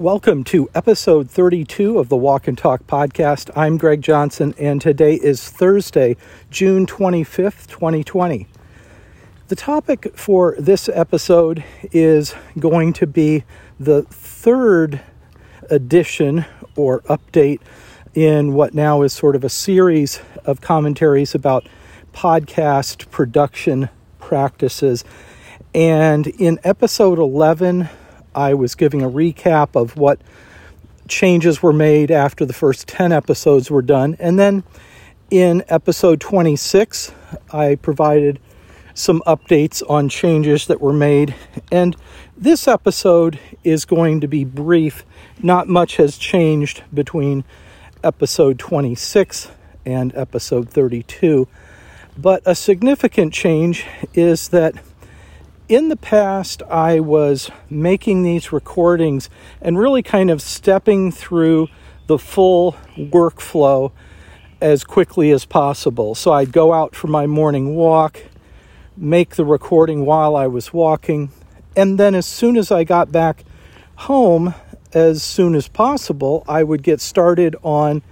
[0.00, 3.50] Welcome to episode 32 of the Walk and Talk podcast.
[3.54, 6.16] I'm Greg Johnson, and today is Thursday,
[6.50, 8.46] June 25th, 2020.
[9.48, 13.44] The topic for this episode is going to be
[13.78, 15.02] the third
[15.68, 16.46] edition
[16.76, 17.60] or update
[18.14, 21.68] in what now is sort of a series of commentaries about
[22.14, 25.04] podcast production practices.
[25.74, 27.90] And in episode 11,
[28.34, 30.20] I was giving a recap of what
[31.08, 34.16] changes were made after the first 10 episodes were done.
[34.18, 34.62] And then
[35.30, 37.12] in episode 26,
[37.52, 38.38] I provided
[38.94, 41.34] some updates on changes that were made.
[41.70, 41.96] And
[42.36, 45.04] this episode is going to be brief.
[45.42, 47.44] Not much has changed between
[48.02, 49.50] episode 26
[49.84, 51.48] and episode 32.
[52.16, 54.74] But a significant change is that
[55.70, 59.30] in the past, I was making these recordings
[59.62, 61.68] and really kind of stepping through
[62.08, 63.92] the full workflow
[64.60, 66.16] as quickly as possible.
[66.16, 68.20] So I'd go out for my morning walk,
[68.96, 71.30] make the recording while I was walking,
[71.76, 73.44] and then as soon as I got back
[73.94, 74.54] home,
[74.92, 78.02] as soon as possible, I would get started on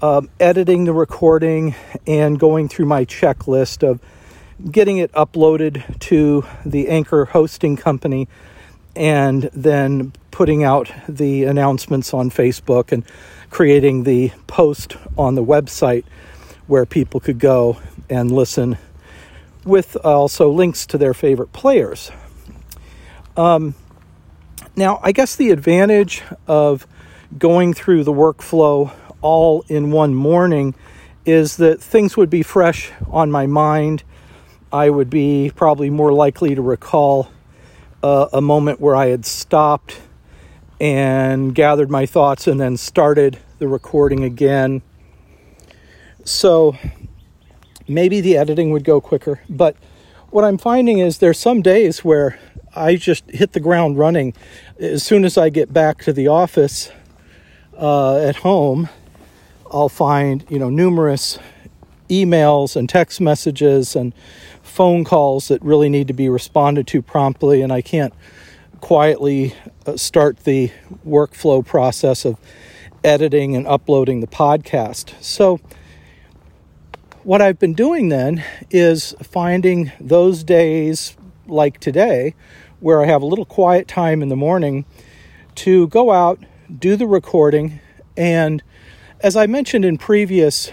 [0.00, 1.74] um, editing the recording
[2.06, 3.98] and going through my checklist of
[4.70, 8.28] getting it uploaded to the Anchor hosting company
[8.96, 13.04] and then putting out the announcements on Facebook and
[13.50, 16.04] creating the post on the website
[16.66, 18.76] where people could go and listen
[19.64, 22.10] with also links to their favorite players.
[23.36, 23.74] Um,
[24.76, 26.86] now, I guess the advantage of
[27.38, 30.74] going through the workflow all in one morning
[31.26, 34.02] is that things would be fresh on my mind
[34.72, 37.30] I would be probably more likely to recall
[38.02, 40.00] uh, a moment where I had stopped
[40.80, 44.82] and gathered my thoughts and then started the recording again.
[46.24, 46.76] So
[47.88, 49.40] maybe the editing would go quicker.
[49.48, 49.76] But
[50.30, 52.38] what I'm finding is there's some days where
[52.74, 54.34] I just hit the ground running.
[54.78, 56.90] As soon as I get back to the office
[57.76, 58.88] uh, at home,
[59.70, 61.38] I'll find you know numerous
[62.10, 64.12] emails and text messages and
[64.62, 68.12] phone calls that really need to be responded to promptly, and I can't
[68.80, 69.54] quietly
[69.86, 70.70] uh, start the
[71.06, 72.38] workflow process of
[73.04, 75.14] editing and uploading the podcast.
[75.22, 75.60] So,
[77.22, 81.16] what I've been doing then is finding those days
[81.46, 82.34] like today
[82.80, 84.86] where I have a little quiet time in the morning
[85.56, 86.42] to go out,
[86.78, 87.80] do the recording,
[88.16, 88.62] and
[89.20, 90.72] as I mentioned in previous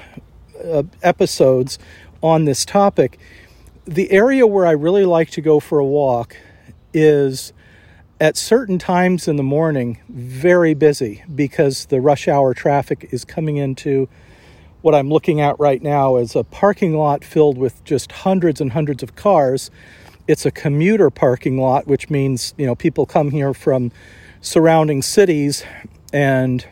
[0.63, 1.79] uh, episodes
[2.21, 3.19] on this topic,
[3.85, 6.35] the area where I really like to go for a walk
[6.93, 7.53] is
[8.19, 13.57] at certain times in the morning very busy because the rush hour traffic is coming
[13.57, 14.09] into
[14.81, 18.71] what I'm looking at right now is a parking lot filled with just hundreds and
[18.71, 19.69] hundreds of cars.
[20.27, 23.91] It's a commuter parking lot, which means, you know, people come here from
[24.41, 25.63] surrounding cities
[26.13, 26.65] and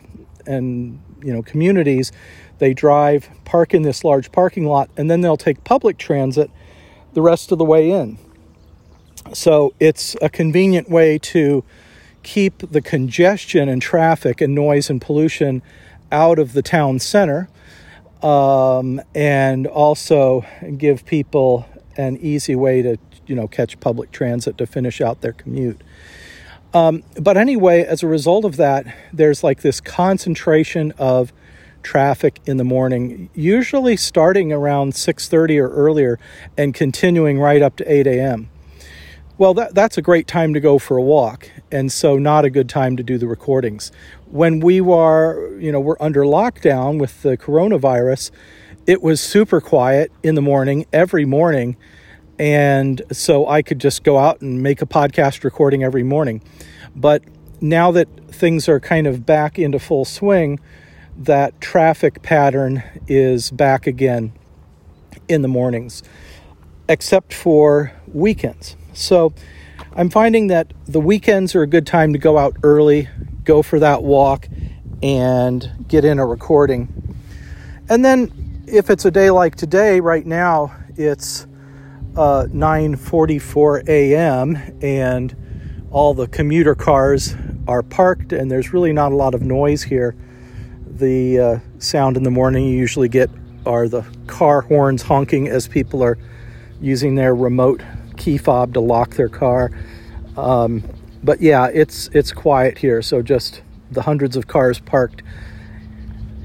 [0.46, 2.12] and you know communities
[2.58, 6.50] they drive, park in this large parking lot, and then they'll take public transit
[7.14, 8.18] the rest of the way in.
[9.32, 11.64] So it's a convenient way to
[12.22, 15.62] keep the congestion and traffic and noise and pollution
[16.10, 17.48] out of the town center
[18.22, 20.44] um, and also
[20.76, 21.66] give people
[21.96, 22.96] an easy way to
[23.26, 25.80] you know catch public transit to finish out their commute
[26.74, 31.32] um, but anyway as a result of that there's like this concentration of
[31.86, 36.18] traffic in the morning, usually starting around 6:30 or earlier
[36.58, 38.50] and continuing right up to 8 a.m.
[39.38, 42.50] Well, that, that's a great time to go for a walk, and so not a
[42.50, 43.92] good time to do the recordings.
[44.30, 48.32] When we were, you know, we're under lockdown with the coronavirus,
[48.86, 51.76] it was super quiet in the morning every morning,
[52.36, 56.42] and so I could just go out and make a podcast recording every morning.
[56.96, 57.22] But
[57.60, 60.58] now that things are kind of back into full swing,
[61.18, 64.32] that traffic pattern is back again
[65.28, 66.02] in the mornings,
[66.88, 68.76] except for weekends.
[68.92, 69.32] So
[69.94, 73.08] I'm finding that the weekends are a good time to go out early,
[73.44, 74.46] go for that walk,
[75.02, 77.16] and get in a recording.
[77.88, 81.46] And then if it's a day like today, right now it's
[82.16, 84.78] uh, 9:44 a.m.
[84.82, 87.34] and all the commuter cars
[87.68, 90.16] are parked, and there's really not a lot of noise here
[90.98, 93.30] the uh, sound in the morning you usually get
[93.64, 96.18] are the car horns honking as people are
[96.80, 97.82] using their remote
[98.16, 99.70] key fob to lock their car.
[100.36, 100.82] Um,
[101.24, 105.22] But yeah, it's it's quiet here, so just the hundreds of cars parked.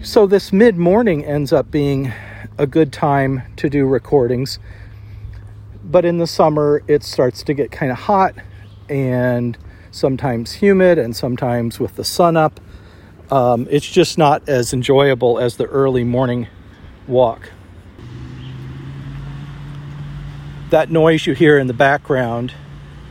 [0.02, 2.12] So this mid-morning ends up being
[2.58, 4.60] a good time to do recordings.
[5.84, 8.34] But in the summer, it starts to get kind of hot
[8.90, 9.58] and
[9.92, 12.60] sometimes humid and sometimes with the sun up.
[13.32, 16.48] Um, it's just not as enjoyable as the early morning
[17.08, 17.50] walk.
[20.70, 22.54] That noise you hear in the background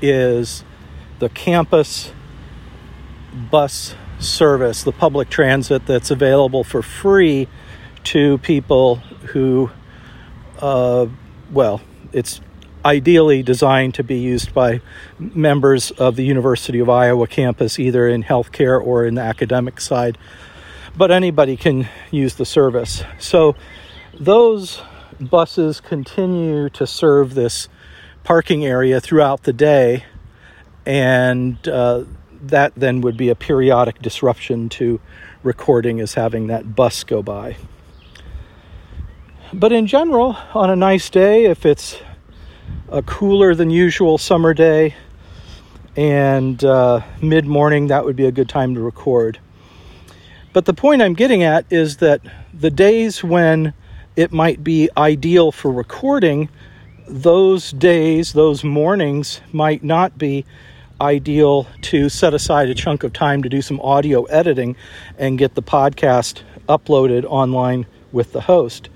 [0.02, 0.62] is
[1.20, 2.12] the campus
[3.50, 7.48] bus service, the public transit that's available for free
[8.04, 8.96] to people
[9.32, 9.70] who,
[10.58, 11.06] uh,
[11.50, 11.80] well,
[12.12, 12.42] it's
[12.84, 14.80] ideally designed to be used by
[15.18, 20.16] members of the University of Iowa campus, either in healthcare or in the academic side.
[20.96, 23.04] But anybody can use the service.
[23.18, 23.54] So
[24.18, 24.82] those
[25.20, 27.68] buses continue to serve this
[28.24, 30.04] parking area throughout the day,
[30.86, 32.04] and uh,
[32.42, 35.00] that then would be a periodic disruption to
[35.42, 37.56] recording as having that bus go by.
[39.52, 41.98] But in general, on a nice day, if it's
[42.90, 44.94] a cooler than usual summer day
[45.96, 49.38] and uh, mid morning, that would be a good time to record.
[50.52, 52.20] But the point I'm getting at is that
[52.52, 53.72] the days when
[54.16, 56.48] it might be ideal for recording,
[57.06, 60.44] those days, those mornings might not be
[61.00, 64.76] ideal to set aside a chunk of time to do some audio editing
[65.18, 68.88] and get the podcast uploaded online with the host.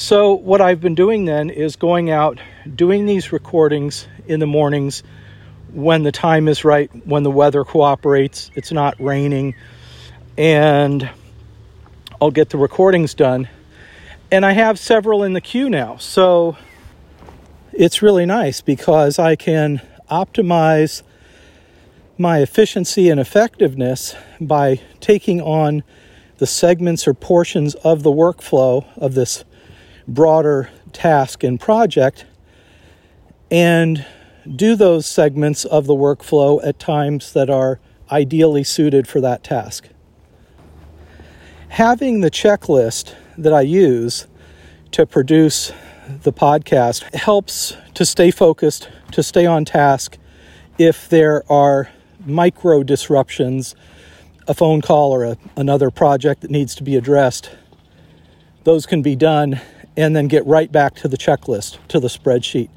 [0.00, 2.38] So, what I've been doing then is going out,
[2.72, 5.02] doing these recordings in the mornings
[5.72, 9.56] when the time is right, when the weather cooperates, it's not raining,
[10.36, 11.10] and
[12.22, 13.48] I'll get the recordings done.
[14.30, 15.96] And I have several in the queue now.
[15.96, 16.56] So,
[17.72, 21.02] it's really nice because I can optimize
[22.16, 25.82] my efficiency and effectiveness by taking on
[26.36, 29.44] the segments or portions of the workflow of this
[30.08, 32.24] broader task and project
[33.50, 34.04] and
[34.56, 37.78] do those segments of the workflow at times that are
[38.10, 39.88] ideally suited for that task.
[41.68, 44.26] Having the checklist that I use
[44.92, 45.72] to produce
[46.22, 50.16] the podcast helps to stay focused, to stay on task
[50.78, 51.90] if there are
[52.24, 53.74] micro disruptions,
[54.46, 57.50] a phone call or a, another project that needs to be addressed.
[58.64, 59.60] Those can be done
[59.98, 62.68] and then get right back to the checklist, to the spreadsheet.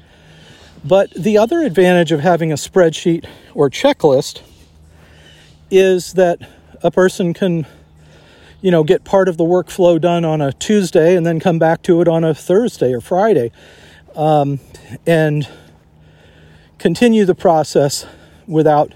[0.84, 3.24] But the other advantage of having a spreadsheet
[3.54, 4.42] or checklist
[5.70, 6.40] is that
[6.82, 7.64] a person can
[8.60, 11.82] you know get part of the workflow done on a tuesday and then come back
[11.82, 13.50] to it on a thursday or friday
[14.14, 14.60] um,
[15.06, 15.48] and
[16.78, 18.04] continue the process
[18.46, 18.92] without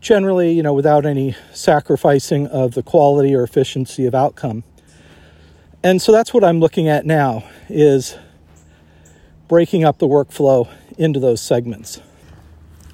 [0.00, 4.64] generally you know without any sacrificing of the quality or efficiency of outcome
[5.84, 8.16] and so that's what I'm looking at now is
[9.48, 12.00] breaking up the workflow into those segments.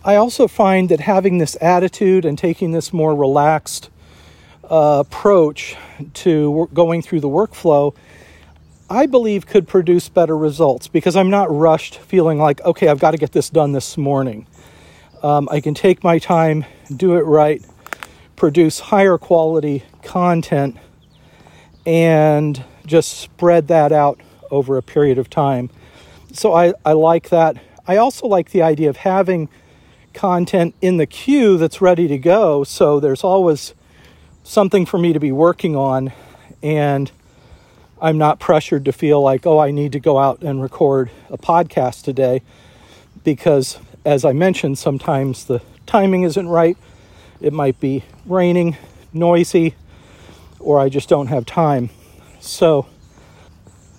[0.04, 3.90] I also find that having this attitude and taking this more relaxed
[4.64, 5.76] uh, approach
[6.14, 7.94] to going through the workflow,
[8.88, 13.12] I believe could produce better results because I'm not rushed feeling like, okay, I've got
[13.12, 14.46] to get this done this morning.
[15.22, 16.64] Um, I can take my time,
[16.96, 17.64] do it right,
[18.34, 20.76] produce higher quality content,
[21.86, 24.20] and just spread that out
[24.50, 25.70] over a period of time.
[26.32, 27.56] So I, I like that.
[27.86, 29.48] I also like the idea of having
[30.12, 32.64] content in the queue that's ready to go.
[32.64, 33.74] So there's always
[34.42, 36.12] something for me to be working on.
[36.62, 37.10] And
[38.02, 41.38] I'm not pressured to feel like, oh, I need to go out and record a
[41.38, 42.42] podcast today.
[43.22, 46.76] Because as I mentioned, sometimes the timing isn't right.
[47.40, 48.76] It might be raining,
[49.12, 49.74] noisy,
[50.58, 51.90] or I just don't have time.
[52.40, 52.86] So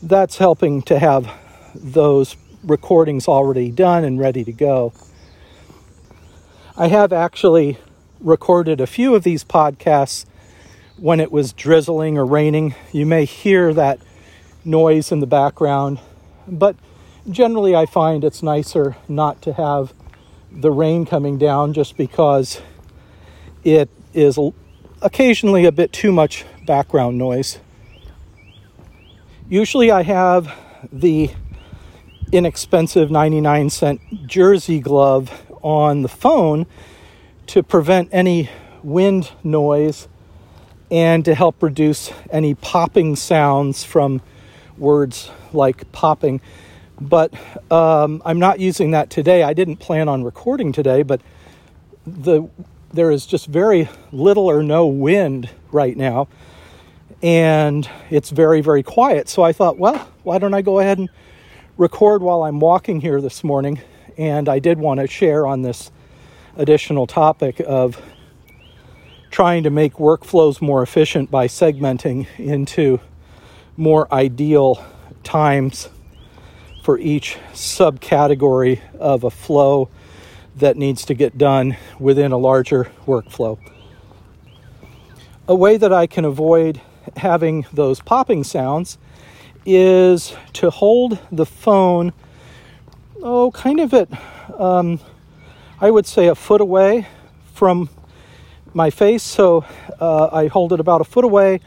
[0.02, 1.32] that's helping to have
[1.76, 4.94] those recordings already done and ready to go.
[6.76, 7.78] I have actually
[8.20, 10.26] recorded a few of these podcasts
[10.98, 12.74] when it was drizzling or raining.
[12.92, 14.00] You may hear that
[14.66, 16.00] noise in the background,
[16.48, 16.76] but
[17.30, 19.94] generally I find it's nicer not to have
[20.52, 22.62] the rain coming down just because
[23.64, 24.40] it is
[25.02, 27.60] occasionally a bit too much background noise.
[29.52, 30.50] Usually I have
[30.94, 31.30] the
[32.32, 35.30] inexpensive 99 cent jersey glove
[35.62, 36.66] on the phone
[37.48, 38.50] to prevent any
[38.82, 40.08] wind noise
[40.90, 44.22] and to help reduce any popping sounds from
[44.78, 46.40] words like popping.
[47.02, 47.34] But
[47.70, 49.44] um, I'm not using that today.
[49.44, 51.20] I didn't plan on recording today, but
[52.08, 52.48] the
[52.94, 56.30] there is just very little or no wind right now,
[57.24, 59.30] and it's very very quiet.
[59.30, 61.10] So I thought, well, why don't I go ahead and
[61.78, 63.82] record while I'm walking here this morning?
[64.18, 65.92] And I did want to share on this
[66.58, 68.02] additional topic of
[69.30, 73.00] trying to make workflows more efficient by segmenting into
[73.78, 74.84] more ideal
[75.24, 75.90] times
[76.84, 79.90] for each subcategory of a flow
[80.58, 83.58] that needs to get done within a larger workflow.
[85.48, 86.82] A way that I can avoid
[87.18, 88.98] having those popping sounds
[89.66, 92.14] is to hold the phone,
[93.22, 94.10] oh, kind of at,
[94.60, 95.00] um,
[95.80, 97.08] I would say, a foot away
[97.54, 97.90] from
[98.74, 99.24] my face.
[99.24, 99.66] So
[100.00, 101.60] uh, I hold it about a foot away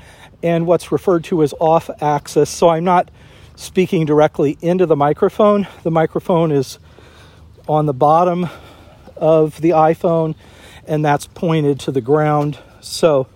[0.43, 2.50] and what's referred to as off axis.
[2.50, 3.11] So I'm not
[3.57, 5.67] speaking directly into the microphone.
[5.83, 6.79] The microphone is
[7.69, 8.49] on the bottom
[9.17, 10.35] of the iPhone
[10.87, 12.59] and that's pointed to the ground.
[12.81, 13.26] So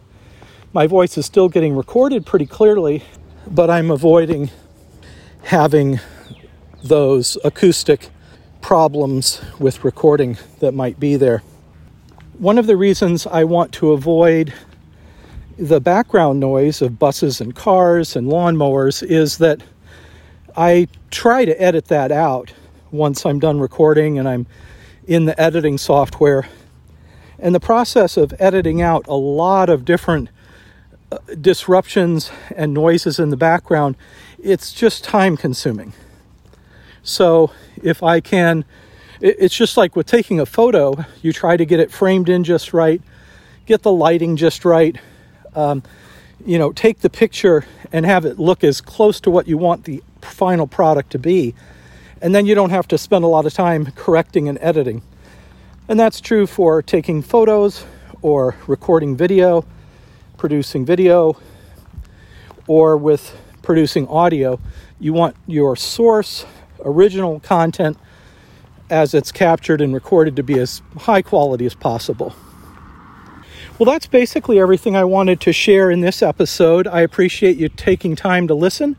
[0.73, 3.03] my voice is still getting recorded pretty clearly,
[3.47, 4.51] but I'm avoiding
[5.43, 5.99] having
[6.85, 8.11] those acoustic
[8.61, 11.43] problems with recording that might be there.
[12.39, 14.53] One of the reasons I want to avoid
[15.57, 19.63] the background noise of buses and cars and lawnmowers is that
[20.55, 22.53] I try to edit that out
[22.91, 24.47] once I'm done recording and I'm
[25.07, 26.47] in the editing software.
[27.39, 30.29] And the process of editing out a lot of different
[31.41, 33.97] disruptions and noises in the background,
[34.39, 35.93] it's just time consuming.
[37.03, 37.51] So
[37.83, 38.65] if I can
[39.21, 42.73] it's just like with taking a photo, you try to get it framed in just
[42.73, 43.03] right,
[43.67, 44.97] get the lighting just right,
[45.55, 45.83] um,
[46.45, 49.85] you know, take the picture and have it look as close to what you want
[49.85, 51.55] the final product to be.
[52.21, 55.03] And then you don't have to spend a lot of time correcting and editing.
[55.89, 57.85] And that's true for taking photos
[58.23, 59.65] or recording video,
[60.39, 61.37] producing video,
[62.67, 64.59] or with producing audio.
[64.99, 66.47] You want your source,
[66.85, 67.99] original content
[68.91, 72.35] as it's captured and recorded to be as high quality as possible.
[73.79, 76.89] Well, that's basically everything I wanted to share in this episode.
[76.89, 78.97] I appreciate you taking time to listen.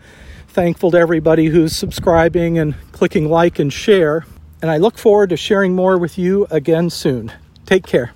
[0.47, 4.25] Thankful to everybody who's subscribing and clicking like and share.
[4.61, 7.31] And I look forward to sharing more with you again soon.
[7.65, 8.13] Take care.